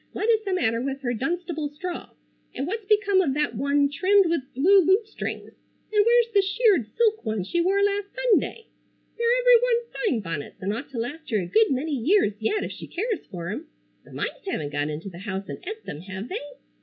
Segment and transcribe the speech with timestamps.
[0.13, 2.09] What is the matter with her Dunstable straw,
[2.55, 5.51] and what's become of that one trimmed with blue lutestrings,
[5.93, 8.65] and where's the shirred silk one she wore last Sunday?
[9.15, 12.63] They're every one fine bonnets and ought to last her a good many years yet
[12.63, 13.67] if she cares fer 'em.
[14.03, 16.41] The mice haven't got into the house and et them, hev they?"